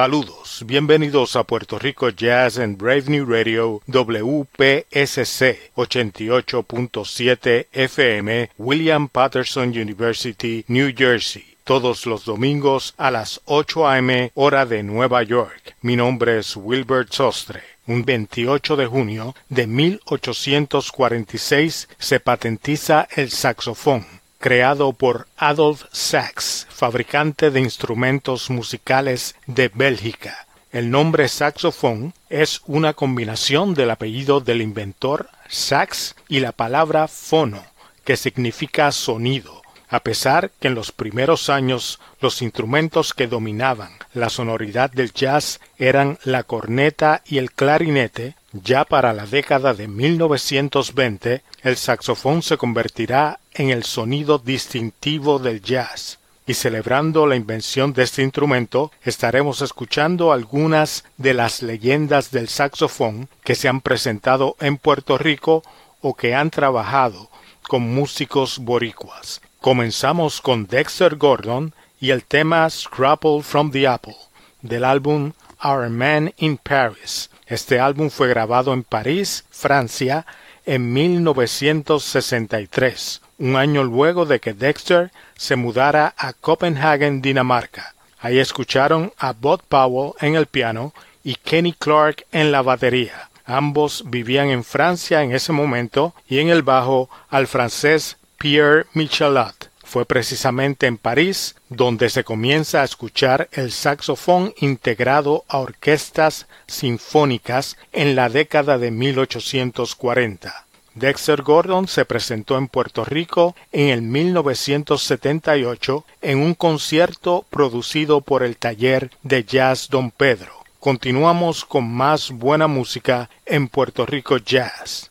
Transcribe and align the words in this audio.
Saludos, 0.00 0.64
bienvenidos 0.64 1.36
a 1.36 1.44
Puerto 1.44 1.78
Rico 1.78 2.08
Jazz 2.08 2.56
en 2.56 2.78
Brave 2.78 3.04
New 3.08 3.26
Radio 3.26 3.82
WPSC 3.86 5.74
88.7 5.76 7.66
FM 7.70 8.48
William 8.56 9.10
Patterson 9.10 9.68
University, 9.68 10.64
New 10.68 10.94
Jersey. 10.96 11.44
Todos 11.64 12.06
los 12.06 12.24
domingos 12.24 12.94
a 12.96 13.10
las 13.10 13.42
8 13.44 13.88
a.m. 13.88 14.32
hora 14.36 14.64
de 14.64 14.82
Nueva 14.82 15.22
York. 15.22 15.76
Mi 15.82 15.96
nombre 15.96 16.38
es 16.38 16.56
Wilbert 16.56 17.12
Sostre. 17.12 17.60
Un 17.86 18.02
28 18.02 18.76
de 18.76 18.86
junio 18.86 19.34
de 19.50 19.66
1846 19.66 21.90
se 21.98 22.20
patentiza 22.20 23.06
el 23.16 23.30
saxofón 23.30 24.19
creado 24.40 24.94
por 24.94 25.28
Adolf 25.36 25.84
Sax, 25.92 26.66
fabricante 26.70 27.50
de 27.50 27.60
instrumentos 27.60 28.48
musicales 28.48 29.36
de 29.46 29.68
Bélgica. 29.68 30.46
El 30.72 30.90
nombre 30.90 31.28
saxofón 31.28 32.14
es 32.30 32.62
una 32.66 32.94
combinación 32.94 33.74
del 33.74 33.90
apellido 33.90 34.40
del 34.40 34.62
inventor 34.62 35.28
Sax 35.48 36.16
y 36.26 36.40
la 36.40 36.52
palabra 36.52 37.06
fono, 37.06 37.62
que 38.04 38.16
significa 38.16 38.90
sonido. 38.92 39.60
A 39.90 40.00
pesar 40.00 40.50
que 40.58 40.68
en 40.68 40.74
los 40.74 40.90
primeros 40.90 41.50
años 41.50 42.00
los 42.20 42.40
instrumentos 42.40 43.12
que 43.12 43.26
dominaban 43.26 43.90
la 44.14 44.30
sonoridad 44.30 44.90
del 44.90 45.12
jazz 45.12 45.60
eran 45.76 46.18
la 46.24 46.44
corneta 46.44 47.22
y 47.26 47.38
el 47.38 47.50
clarinete, 47.52 48.36
ya 48.52 48.84
para 48.84 49.12
la 49.12 49.26
década 49.26 49.74
de 49.74 49.88
1920 49.88 51.42
el 51.62 51.76
saxofón 51.76 52.42
se 52.42 52.56
convertirá 52.56 53.38
en 53.54 53.70
el 53.70 53.84
sonido 53.84 54.38
distintivo 54.38 55.38
del 55.38 55.62
jazz. 55.62 56.18
Y 56.46 56.54
celebrando 56.54 57.26
la 57.26 57.36
invención 57.36 57.92
de 57.92 58.02
este 58.02 58.22
instrumento, 58.22 58.90
estaremos 59.04 59.62
escuchando 59.62 60.32
algunas 60.32 61.04
de 61.16 61.34
las 61.34 61.62
leyendas 61.62 62.32
del 62.32 62.48
saxofón 62.48 63.28
que 63.44 63.54
se 63.54 63.68
han 63.68 63.80
presentado 63.80 64.56
en 64.58 64.76
Puerto 64.76 65.16
Rico 65.16 65.62
o 66.00 66.14
que 66.14 66.34
han 66.34 66.50
trabajado 66.50 67.30
con 67.68 67.94
músicos 67.94 68.58
boricuas. 68.58 69.40
Comenzamos 69.60 70.40
con 70.40 70.66
Dexter 70.66 71.14
Gordon 71.16 71.72
y 72.00 72.10
el 72.10 72.24
tema 72.24 72.68
Scrapple 72.68 73.42
from 73.42 73.70
the 73.70 73.86
Apple 73.86 74.16
del 74.62 74.84
álbum 74.84 75.32
Our 75.62 75.88
Man 75.88 76.32
in 76.38 76.56
Paris. 76.56 77.29
Este 77.50 77.78
álbum 77.80 78.10
fue 78.10 78.28
grabado 78.28 78.72
en 78.72 78.84
París, 78.84 79.44
Francia, 79.50 80.24
en 80.64 80.92
1963, 80.92 83.22
un 83.38 83.56
año 83.56 83.82
luego 83.82 84.24
de 84.24 84.38
que 84.38 84.54
Dexter 84.54 85.10
se 85.36 85.56
mudara 85.56 86.14
a 86.16 86.32
Copenhagen, 86.32 87.20
Dinamarca. 87.20 87.96
Ahí 88.20 88.38
escucharon 88.38 89.12
a 89.18 89.32
Bud 89.32 89.62
Powell 89.68 90.12
en 90.20 90.36
el 90.36 90.46
piano 90.46 90.94
y 91.24 91.34
Kenny 91.34 91.72
Clark 91.72 92.24
en 92.30 92.52
la 92.52 92.62
batería. 92.62 93.28
Ambos 93.44 94.04
vivían 94.06 94.50
en 94.50 94.62
Francia 94.62 95.24
en 95.24 95.32
ese 95.32 95.50
momento 95.50 96.14
y 96.28 96.38
en 96.38 96.50
el 96.50 96.62
bajo 96.62 97.10
al 97.30 97.48
francés 97.48 98.16
Pierre 98.38 98.86
Michelat. 98.94 99.59
Fue 99.90 100.06
precisamente 100.06 100.86
en 100.86 100.96
París 100.98 101.56
donde 101.68 102.10
se 102.10 102.22
comienza 102.22 102.80
a 102.80 102.84
escuchar 102.84 103.48
el 103.50 103.72
saxofón 103.72 104.54
integrado 104.60 105.42
a 105.48 105.58
orquestas 105.58 106.46
sinfónicas 106.68 107.76
en 107.90 108.14
la 108.14 108.28
década 108.28 108.78
de 108.78 108.92
1840. 108.92 110.66
Dexter 110.94 111.42
Gordon 111.42 111.88
se 111.88 112.04
presentó 112.04 112.56
en 112.56 112.68
Puerto 112.68 113.04
Rico 113.04 113.56
en 113.72 113.88
el 113.88 114.02
1978 114.02 116.04
en 116.22 116.38
un 116.38 116.54
concierto 116.54 117.44
producido 117.50 118.20
por 118.20 118.44
el 118.44 118.58
taller 118.58 119.10
de 119.24 119.42
jazz 119.42 119.88
Don 119.90 120.12
Pedro. 120.12 120.52
Continuamos 120.78 121.64
con 121.64 121.92
más 121.92 122.30
buena 122.30 122.68
música 122.68 123.28
en 123.44 123.66
Puerto 123.66 124.06
Rico 124.06 124.36
Jazz. 124.36 125.10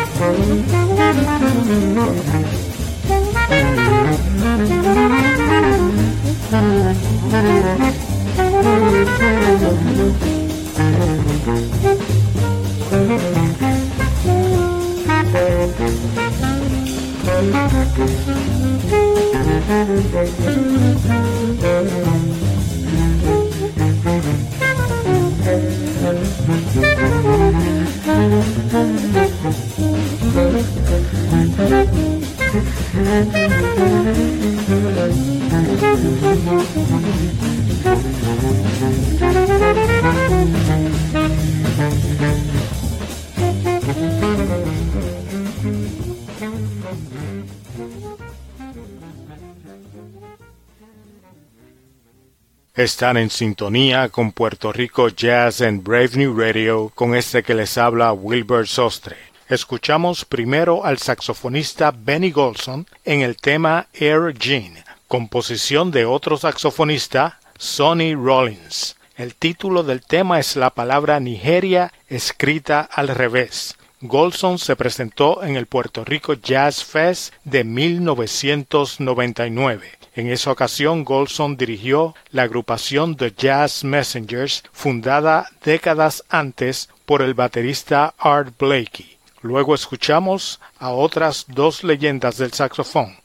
Están 52.81 53.17
en 53.17 53.29
sintonía 53.29 54.09
con 54.09 54.31
Puerto 54.31 54.73
Rico 54.73 55.09
Jazz 55.09 55.61
and 55.61 55.83
Brave 55.83 56.09
New 56.15 56.35
Radio 56.35 56.91
con 56.95 57.13
este 57.13 57.43
que 57.43 57.53
les 57.53 57.77
habla 57.77 58.11
Wilbur 58.11 58.67
Sostre. 58.67 59.17
Escuchamos 59.47 60.25
primero 60.25 60.83
al 60.83 60.97
saxofonista 60.97 61.93
Benny 61.95 62.31
Golson 62.31 62.87
en 63.05 63.21
el 63.21 63.37
tema 63.37 63.85
Air 63.93 64.35
Gene, 64.35 64.83
composición 65.07 65.91
de 65.91 66.05
otro 66.05 66.37
saxofonista, 66.37 67.39
Sonny 67.59 68.15
Rollins. 68.15 68.95
El 69.15 69.35
título 69.35 69.83
del 69.83 70.01
tema 70.01 70.39
es 70.39 70.55
la 70.55 70.71
palabra 70.71 71.19
Nigeria 71.19 71.93
escrita 72.09 72.81
al 72.81 73.09
revés. 73.09 73.77
Golson 74.01 74.57
se 74.57 74.75
presentó 74.75 75.43
en 75.43 75.55
el 75.55 75.67
Puerto 75.67 76.03
Rico 76.03 76.33
Jazz 76.33 76.83
Fest 76.83 77.31
de 77.43 77.63
1999. 77.63 80.00
En 80.21 80.29
esa 80.29 80.51
ocasión, 80.51 81.03
Golson 81.03 81.57
dirigió 81.57 82.13
la 82.29 82.43
agrupación 82.43 83.17
The 83.17 83.33
Jazz 83.35 83.83
Messengers, 83.83 84.63
fundada 84.71 85.49
décadas 85.63 86.23
antes 86.29 86.89
por 87.07 87.23
el 87.23 87.33
baterista 87.33 88.13
Art 88.19 88.53
Blakey. 88.59 89.17
Luego 89.41 89.73
escuchamos 89.73 90.59
a 90.77 90.91
otras 90.91 91.45
dos 91.47 91.83
leyendas 91.83 92.37
del 92.37 92.53
saxofón, 92.53 93.15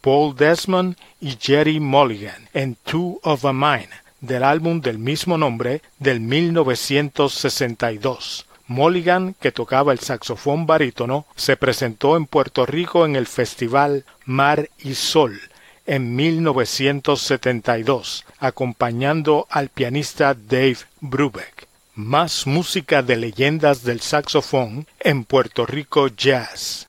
Paul 0.00 0.36
Desmond 0.36 0.96
y 1.20 1.36
Jerry 1.36 1.80
Mulligan, 1.80 2.48
en 2.54 2.76
Two 2.76 3.18
of 3.24 3.44
a 3.44 3.52
Mine, 3.52 3.90
del 4.20 4.44
álbum 4.44 4.80
del 4.80 5.00
mismo 5.00 5.36
nombre 5.36 5.82
del 5.98 6.20
1962. 6.20 8.46
Mulligan, 8.68 9.34
que 9.40 9.50
tocaba 9.50 9.92
el 9.92 9.98
saxofón 9.98 10.64
barítono, 10.64 11.26
se 11.34 11.56
presentó 11.56 12.16
en 12.16 12.26
Puerto 12.26 12.66
Rico 12.66 13.04
en 13.04 13.16
el 13.16 13.26
festival 13.26 14.04
Mar 14.26 14.70
y 14.78 14.94
Sol 14.94 15.40
en 15.86 16.14
1972, 16.14 18.24
acompañando 18.38 19.46
al 19.50 19.68
pianista 19.68 20.34
Dave 20.34 20.78
Brubeck. 21.00 21.66
Más 21.94 22.46
música 22.46 23.02
de 23.02 23.16
leyendas 23.16 23.82
del 23.82 24.00
saxofón 24.00 24.86
en 25.00 25.24
Puerto 25.24 25.64
Rico 25.64 26.08
Jazz. 26.08 26.86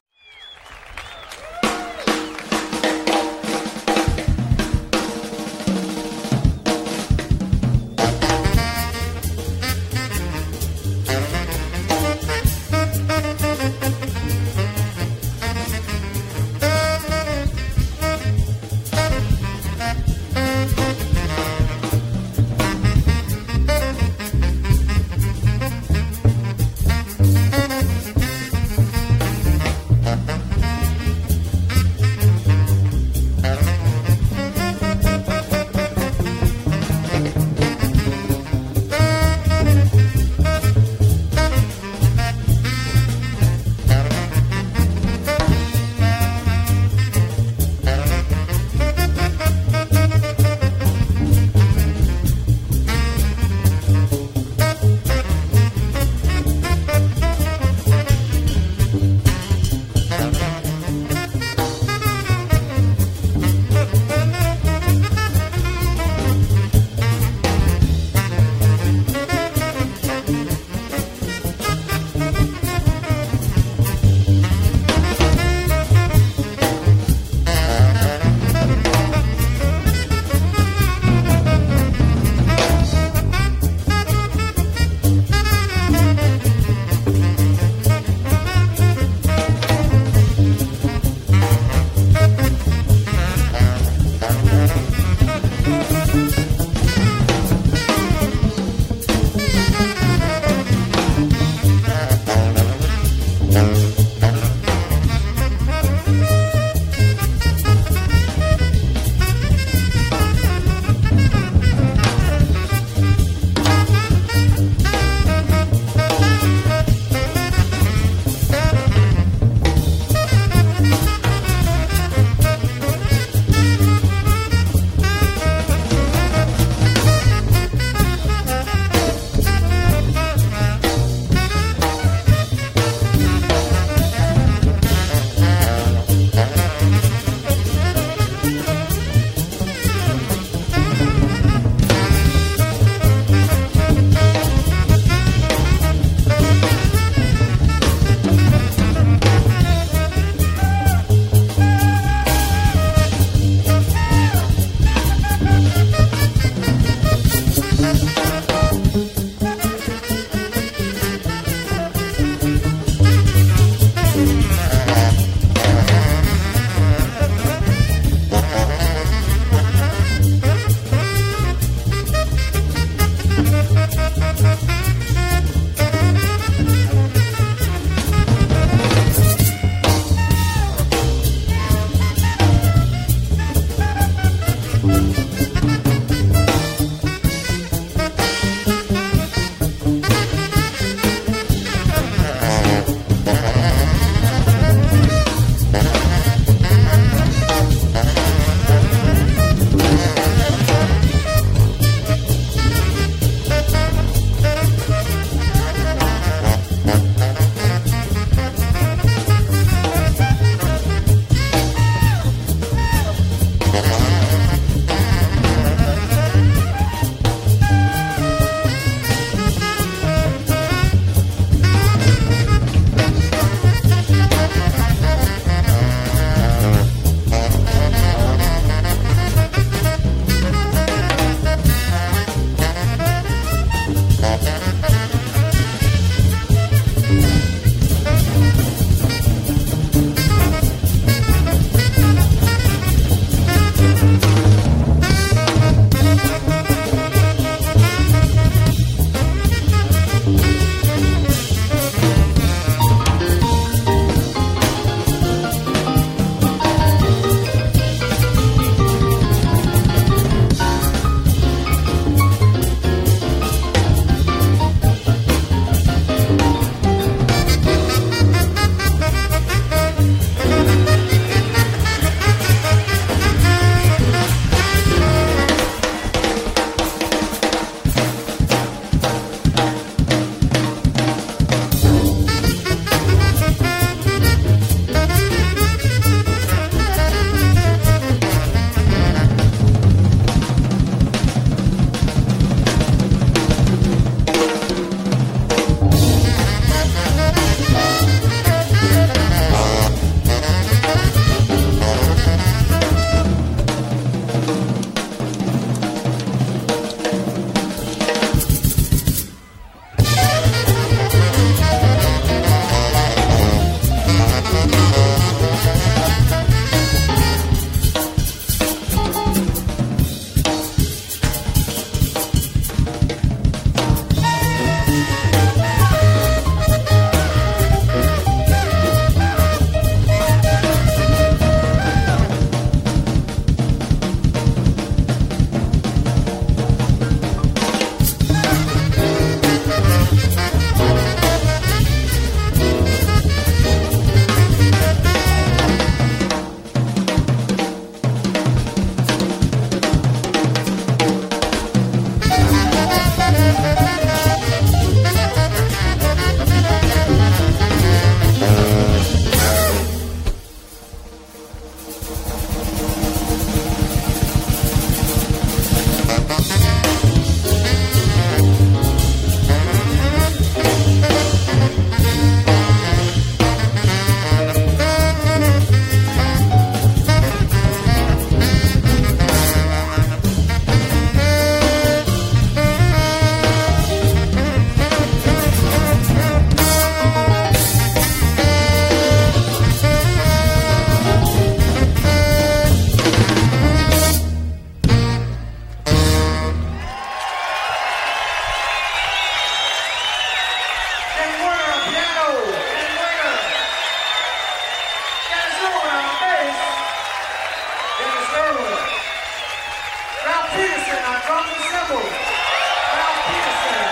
Peterson. 413.28 413.84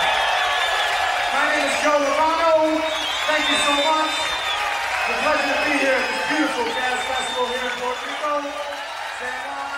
My 1.36 1.44
name 1.52 1.68
is 1.68 1.76
Joe 1.84 2.00
Thank 3.28 3.44
you 3.52 3.60
so 3.60 3.76
much. 3.76 4.16
It's 5.04 5.12
a 5.12 5.20
pleasure 5.20 5.52
to 5.52 5.60
be 5.68 5.76
here 5.84 6.00
at 6.00 6.08
this 6.16 6.24
beautiful 6.32 6.64
jazz 6.64 7.00
festival 7.04 7.48
here 7.52 7.60
in 7.60 7.76
Puerto 7.76 8.08
Rico. 8.08 9.75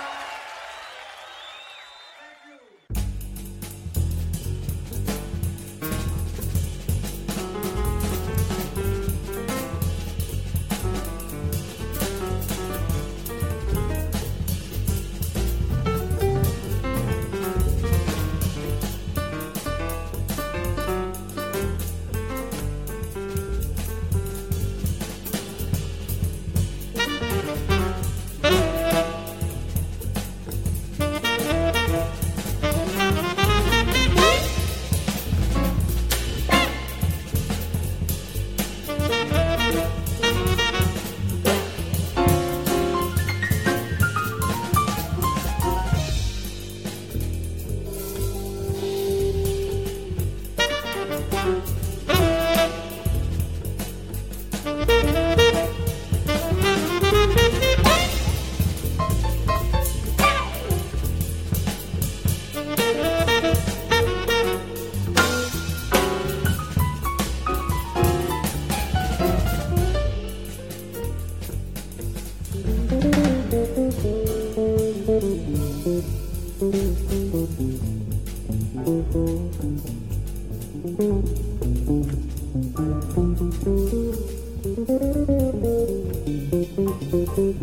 Thank 87.37 87.61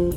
you. 0.00 0.15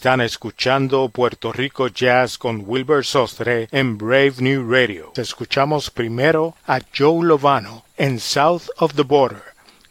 Están 0.00 0.22
escuchando 0.22 1.10
Puerto 1.10 1.52
Rico 1.52 1.88
Jazz 1.88 2.38
con 2.38 2.62
Wilbur 2.64 3.04
Sostre 3.04 3.68
en 3.70 3.98
Brave 3.98 4.32
New 4.38 4.66
Radio. 4.66 5.12
Escuchamos 5.14 5.90
primero 5.90 6.56
a 6.66 6.78
Joe 6.96 7.22
Lovano 7.22 7.84
en 7.98 8.18
South 8.18 8.62
of 8.78 8.94
the 8.94 9.02
Border, 9.02 9.42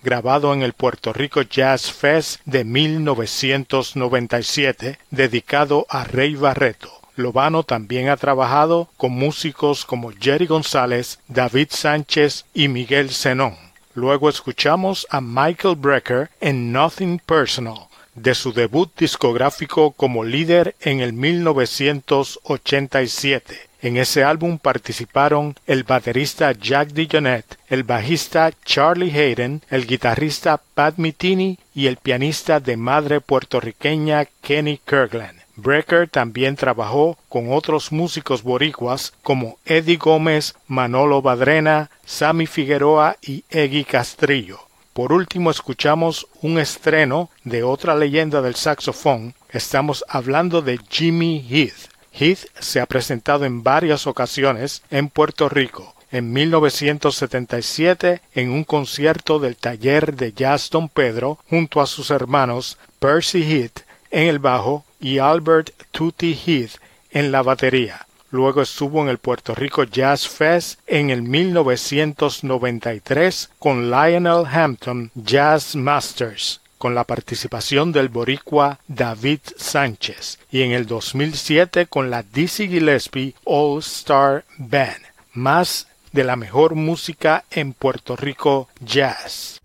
grabado 0.01 0.51
en 0.51 0.63
el 0.63 0.73
Puerto 0.73 1.13
Rico 1.13 1.43
Jazz 1.43 1.91
Fest 1.91 2.41
de 2.45 2.63
1997, 2.63 4.97
dedicado 5.11 5.85
a 5.91 6.05
Rey 6.05 6.33
Barreto. 6.33 6.89
Lovano 7.15 7.61
también 7.61 8.09
ha 8.09 8.17
trabajado 8.17 8.89
con 8.97 9.11
músicos 9.11 9.85
como 9.85 10.11
Jerry 10.19 10.47
González, 10.47 11.19
David 11.27 11.67
Sánchez 11.69 12.45
y 12.55 12.67
Miguel 12.67 13.11
Zenón. 13.11 13.55
Luego 13.93 14.27
escuchamos 14.27 15.05
a 15.11 15.21
Michael 15.21 15.75
Brecker 15.75 16.31
en 16.41 16.71
Nothing 16.71 17.19
Personal 17.19 17.88
de 18.15 18.33
su 18.35 18.53
debut 18.53 18.91
discográfico 18.97 19.91
como 19.91 20.23
líder 20.23 20.75
en 20.81 20.99
el 20.99 21.13
1987. 21.13 23.69
En 23.81 23.95
ese 23.95 24.25
álbum 24.25 24.57
participaron 24.57 25.55
el 25.65 25.83
baterista 25.83 26.51
Jack 26.51 26.89
DeJohnette, 26.89 27.57
el 27.69 27.83
bajista 27.83 28.51
Charlie 28.65 29.11
Hayden, 29.11 29.61
el 29.69 29.87
guitarrista 29.87 30.59
Pat 30.73 30.97
Mitini 30.97 31.57
y 31.73 31.87
el 31.87 31.95
pianista 31.95 32.59
de 32.59 32.75
madre 32.75 33.21
puertorriqueña 33.21 34.25
Kenny 34.41 34.81
Kirkland. 34.85 35.39
Brecker 35.55 36.09
también 36.09 36.55
trabajó 36.55 37.17
con 37.29 37.51
otros 37.51 37.91
músicos 37.91 38.43
boricuas 38.43 39.13
como 39.23 39.57
Eddie 39.65 39.97
Gómez, 39.97 40.55
Manolo 40.67 41.21
Badrena, 41.21 41.89
Sammy 42.05 42.47
Figueroa 42.47 43.17
y 43.21 43.43
Eggy 43.49 43.83
Castrillo. 43.83 44.68
Por 44.99 45.13
último 45.13 45.49
escuchamos 45.49 46.27
un 46.41 46.59
estreno 46.59 47.29
de 47.45 47.63
otra 47.63 47.95
leyenda 47.95 48.41
del 48.41 48.55
saxofón. 48.55 49.33
Estamos 49.49 50.03
hablando 50.09 50.61
de 50.61 50.77
Jimmy 50.89 51.47
Heath. 51.49 51.89
Heath 52.11 52.49
se 52.59 52.81
ha 52.81 52.85
presentado 52.85 53.45
en 53.45 53.63
varias 53.63 54.07
ocasiones 54.07 54.83
en 54.91 55.07
Puerto 55.07 55.47
Rico. 55.47 55.95
En 56.11 56.33
1977 56.33 58.21
en 58.35 58.51
un 58.51 58.65
concierto 58.65 59.39
del 59.39 59.55
taller 59.55 60.17
de 60.17 60.33
jazz 60.33 60.69
Don 60.69 60.89
Pedro 60.89 61.39
junto 61.49 61.79
a 61.79 61.87
sus 61.87 62.11
hermanos 62.11 62.77
Percy 62.99 63.43
Heath 63.43 63.85
en 64.11 64.27
el 64.27 64.39
bajo 64.39 64.83
y 64.99 65.19
Albert 65.19 65.69
Tutti 65.91 66.37
Heath 66.45 66.73
en 67.11 67.31
la 67.31 67.41
batería. 67.41 68.05
Luego 68.31 68.61
estuvo 68.61 69.01
en 69.01 69.09
el 69.09 69.17
Puerto 69.17 69.55
Rico 69.55 69.83
Jazz 69.83 70.27
Fest 70.27 70.79
en 70.87 71.09
el 71.09 71.23
1993 71.23 73.49
con 73.57 73.89
Lionel 73.89 74.45
Hampton 74.45 75.09
Jazz 75.15 75.75
Masters 75.75 76.61
con 76.79 76.95
la 76.95 77.03
participación 77.03 77.91
del 77.91 78.09
boricua 78.09 78.79
David 78.87 79.41
Sánchez 79.57 80.39
y 80.49 80.61
en 80.61 80.71
el 80.71 80.87
2007 80.87 81.87
con 81.87 82.09
la 82.09 82.23
Dizzy 82.23 82.67
Gillespie 82.67 83.35
All 83.43 83.79
Star 83.79 84.45
Band. 84.57 85.01
Más 85.33 85.87
de 86.11 86.23
la 86.23 86.35
mejor 86.35 86.75
música 86.75 87.43
en 87.51 87.73
Puerto 87.73 88.15
Rico 88.15 88.69
Jazz. 88.79 89.61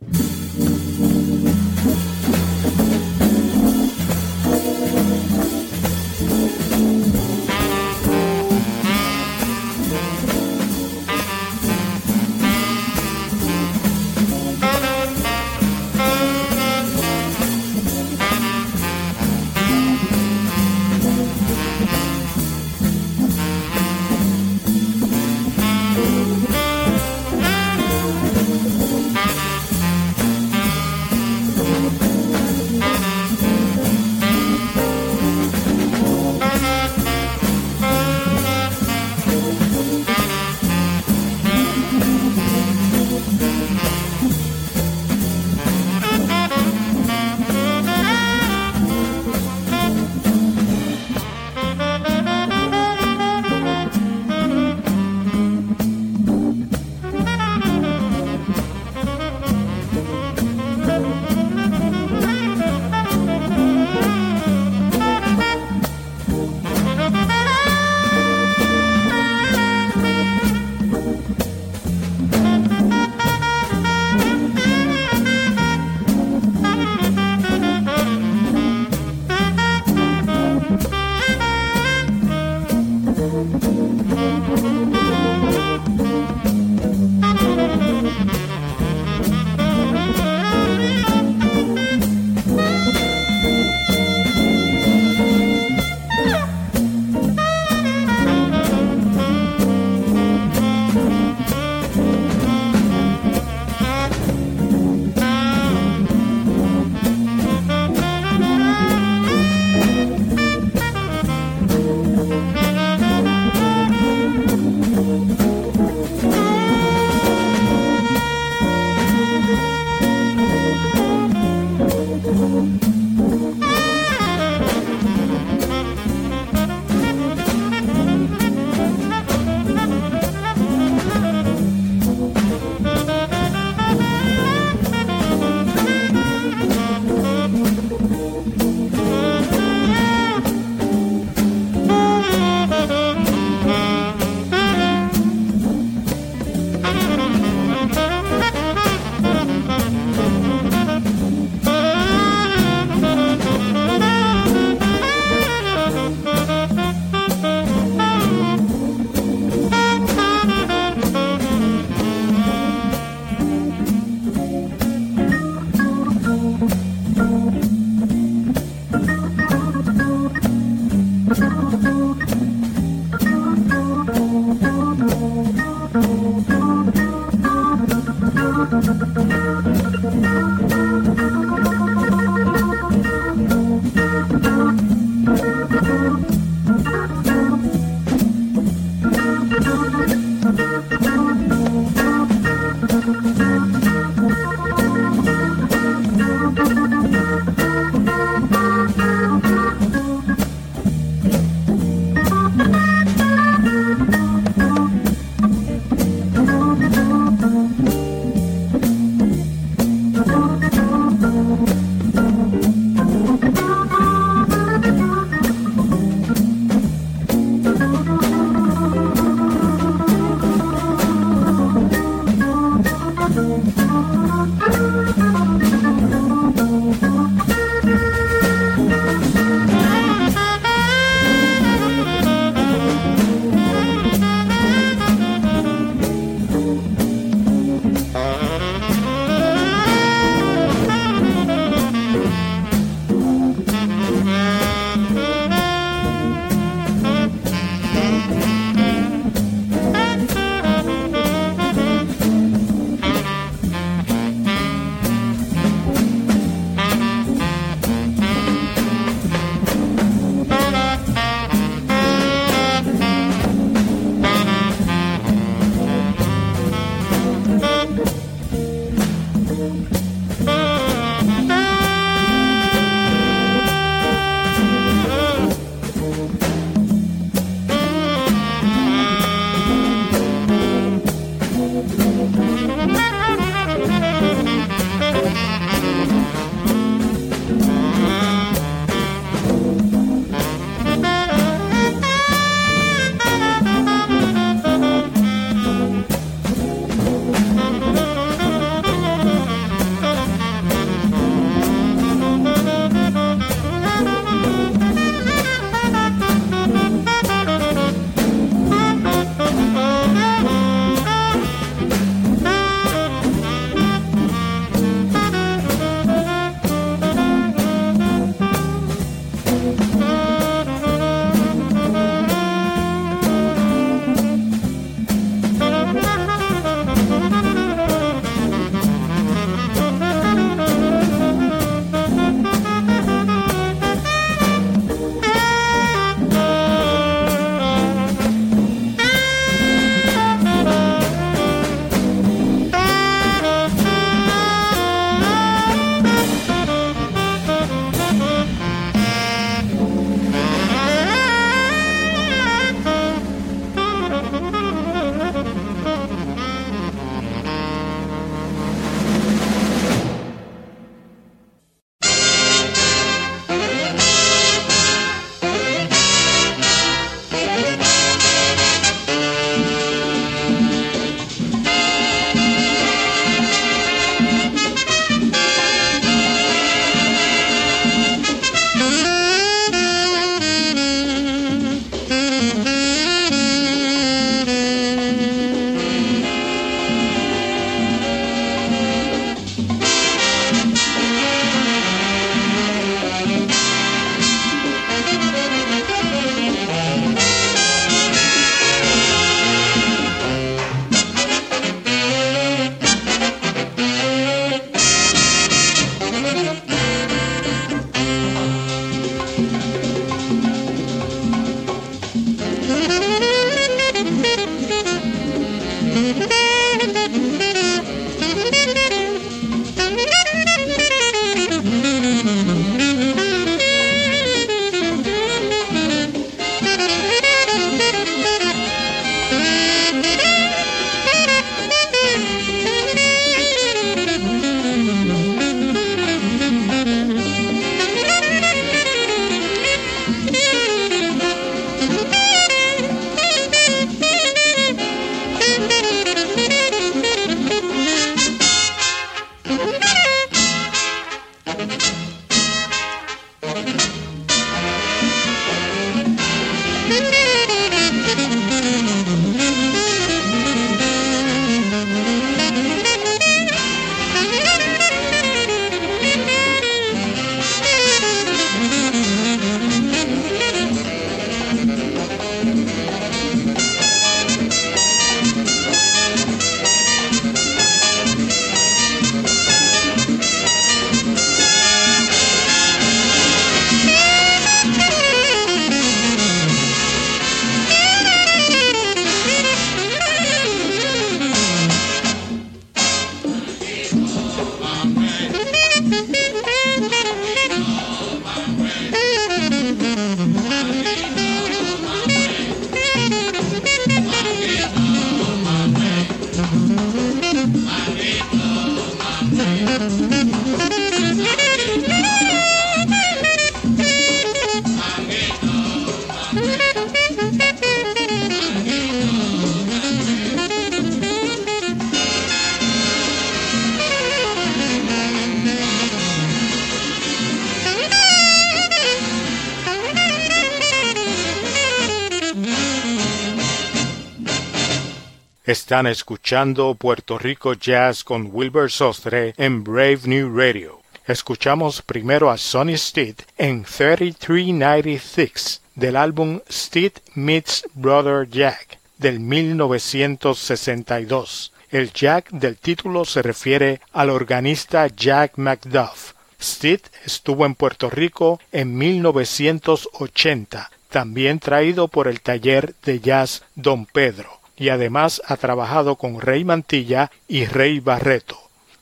Están 535.65 535.87
escuchando 535.87 536.75
Puerto 536.75 537.19
Rico 537.19 537.55
Jazz 537.55 538.05
con 538.05 538.29
Wilbur 538.31 538.71
Sostre 538.71 539.33
en 539.39 539.65
Brave 539.65 540.01
New 540.05 540.39
Radio. 540.39 540.83
Escuchamos 541.07 541.81
primero 541.81 542.31
a 542.31 542.37
Sonny 542.37 542.77
Stitt 542.77 543.23
en 543.39 543.65
3396 543.65 545.63
del 545.75 545.97
álbum 545.97 546.41
Stitt 546.51 546.99
Meets 547.15 547.67
Brother 547.73 548.29
Jack 548.29 548.79
del 548.99 549.21
1962. 549.21 551.55
El 551.71 551.95
Jack 551.95 552.29
del 552.29 552.59
título 552.59 553.07
se 553.07 553.23
refiere 553.23 553.81
al 553.95 554.11
organista 554.11 554.89
Jack 554.89 555.39
McDuff. 555.39 556.13
Stitt 556.39 556.89
estuvo 557.07 557.47
en 557.47 557.55
Puerto 557.55 557.89
Rico 557.89 558.39
en 558.53 558.77
1980, 558.77 560.71
también 560.91 561.39
traído 561.39 561.89
por 561.89 562.07
el 562.07 562.21
taller 562.21 562.75
de 562.85 563.01
jazz 563.01 563.45
Don 563.55 563.87
Pedro 563.87 564.44
y 564.57 564.69
además 564.69 565.23
ha 565.27 565.37
trabajado 565.37 565.97
con 565.97 566.21
Rey 566.21 566.45
Mantilla 566.45 567.11
y 567.29 567.47
Rey 567.47 567.81
Barreto. 567.81 568.39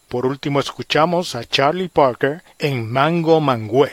Por 0.09 0.27
último 0.27 0.61
escuchamos 0.61 1.35
a 1.35 1.45
Charlie 1.45 1.89
Parker 1.89 2.43
en 2.59 2.91
Mango 2.91 3.41
Mangüe, 3.41 3.93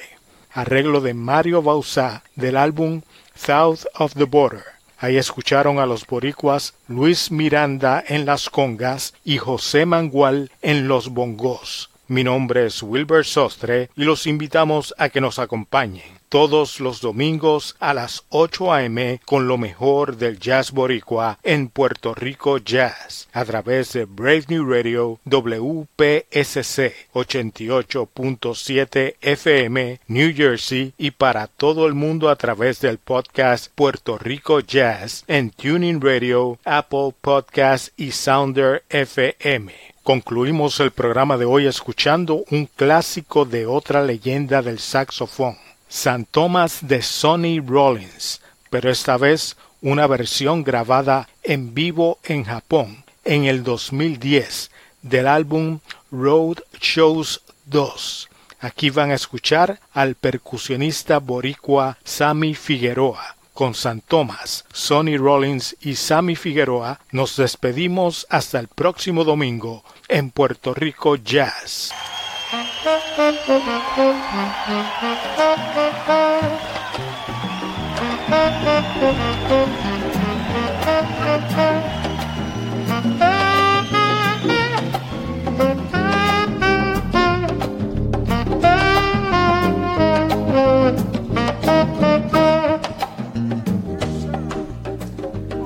arreglo 0.51 0.99
de 1.01 1.13
Mario 1.13 1.61
Bausá 1.61 2.23
del 2.36 2.57
álbum 2.57 3.01
South 3.36 3.86
of 3.95 4.13
the 4.15 4.25
Border. 4.25 4.63
Ahí 4.97 5.15
escucharon 5.15 5.80
a 5.80 5.86
los 5.86 6.05
boricuas 6.05 6.73
Luis 6.89 7.32
Miranda 7.32 8.03
en 8.05 8.25
las 8.25 8.49
congas 8.49 9.13
y 9.23 9.38
José 9.38 9.86
Mangual 9.86 10.51
en 10.61 10.89
los 10.89 11.09
bongos. 11.09 11.89
Mi 12.09 12.25
nombre 12.25 12.65
es 12.65 12.84
Wilbur 12.84 13.23
Sostre 13.23 13.89
y 13.95 14.03
los 14.03 14.27
invitamos 14.27 14.93
a 14.97 15.07
que 15.07 15.21
nos 15.21 15.39
acompañen 15.39 16.18
todos 16.30 16.80
los 16.80 17.01
domingos 17.01 17.75
a 17.80 17.93
las 17.93 18.23
8 18.30 18.73
a.m. 18.73 19.19
con 19.25 19.47
lo 19.47 19.57
mejor 19.57 20.15
del 20.17 20.39
jazz 20.39 20.71
boricua 20.71 21.39
en 21.43 21.67
Puerto 21.67 22.15
Rico 22.15 22.59
Jazz 22.59 23.27
a 23.34 23.43
través 23.45 23.93
de 23.93 24.05
Brave 24.05 24.45
New 24.47 24.65
Radio 24.65 25.19
WPSC 25.25 26.93
88.7 27.13 29.15
FM 29.21 29.99
New 30.07 30.36
Jersey 30.36 30.93
y 30.97 31.11
para 31.11 31.47
todo 31.47 31.88
el 31.88 31.95
mundo 31.95 32.30
a 32.30 32.36
través 32.36 32.80
del 32.80 32.99
podcast 32.99 33.71
Puerto 33.73 34.17
Rico 34.17 34.59
Jazz 34.59 35.23
en 35.27 35.49
Tuning 35.49 35.99
Radio, 35.99 36.59
Apple 36.63 37.13
Podcast 37.19 37.89
y 37.97 38.11
Sounder 38.11 38.84
FM. 38.89 39.73
Concluimos 40.03 40.80
el 40.80 40.91
programa 40.91 41.38
de 41.38 41.45
hoy 41.45 41.67
escuchando 41.67 42.43
un 42.49 42.65
clásico 42.65 43.45
de 43.45 43.65
otra 43.65 44.03
leyenda 44.03 44.61
del 44.61 44.80
saxofón. 44.80 45.57
San 45.89 46.25
Tomás 46.25 46.87
de 46.87 47.01
Sonny 47.01 47.59
Rollins, 47.59 48.41
pero 48.69 48.91
esta 48.91 49.17
vez 49.17 49.57
una 49.81 50.05
versión 50.05 50.63
grabada 50.63 51.27
en 51.41 51.73
vivo 51.73 52.19
en 52.23 52.43
Japón 52.43 53.03
en 53.25 53.45
el 53.45 53.63
2010 53.63 54.69
del 55.01 55.27
álbum 55.27 55.79
Road 56.11 56.59
Shows 56.79 57.41
2. 57.65 58.29
Aquí 58.59 58.91
van 58.91 59.09
a 59.09 59.15
escuchar 59.15 59.79
al 59.91 60.13
percusionista 60.13 61.17
boricua 61.17 61.97
Sammy 62.03 62.53
Figueroa. 62.53 63.35
Con 63.53 63.73
San 63.73 63.99
Tomás, 64.01 64.65
Sonny 64.71 65.17
Rollins 65.17 65.75
y 65.81 65.95
Sammy 65.95 66.35
Figueroa 66.35 67.01
nos 67.11 67.35
despedimos 67.35 68.27
hasta 68.29 68.59
el 68.59 68.67
próximo 68.67 69.23
domingo 69.23 69.83
en 70.07 70.29
Puerto 70.29 70.73
Rico 70.73 71.15
Jazz. 71.17 71.91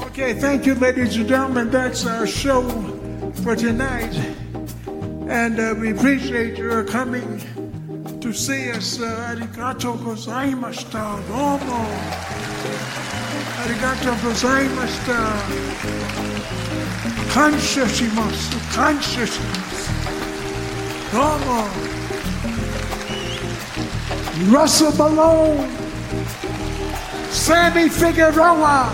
Okay, 0.05 0.34
thank 0.34 0.66
you, 0.66 0.74
ladies 0.74 1.16
and 1.16 1.28
gentlemen. 1.28 1.70
That's 1.70 2.07
our 2.07 2.26
show 2.26 2.64
for 3.43 3.55
tonight. 3.55 4.43
And 5.34 5.60
uh, 5.60 5.74
we 5.80 5.90
appreciate 5.90 6.60
your 6.60 6.84
coming 6.84 7.40
to 8.22 8.32
see 8.32 8.70
us. 8.70 9.02
Uh, 9.02 9.34
arigato 9.36 9.98
gozaimashita. 9.98 11.28
Domo. 11.28 11.82
Arigato 13.64 14.14
gozaimashita. 14.22 15.20
Kansha 17.34 17.86
shimasu. 17.96 18.60
Kansha 18.76 19.26
shimasu. 19.26 19.92
Domo. 21.12 21.62
Russell 24.56 24.92
Malone. 25.00 25.68
Sammy 27.32 27.90
Figueroa. 27.90 28.88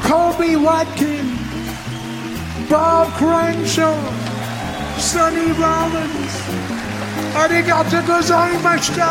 Kobe 0.00 0.56
Watkins. 0.56 1.40
Bob 2.70 3.08
Crenshaw. 3.18 4.35
Sonny 4.98 5.52
Rollins. 5.52 6.34
Arigato 7.34 8.02
gozaimashita. 8.06 9.10